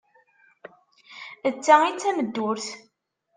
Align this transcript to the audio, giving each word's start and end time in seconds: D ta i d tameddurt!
D 1.53 1.55
ta 1.65 1.75
i 1.89 1.91
d 1.93 1.97
tameddurt! 2.01 2.67